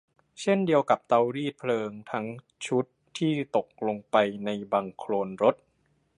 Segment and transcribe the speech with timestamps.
[0.41, 2.25] เช่นเดียวกับเตารีดเพลิงทั้ง
[2.65, 2.85] ชุด
[3.17, 5.55] ที่ตกลงไปในบังโคลนรถ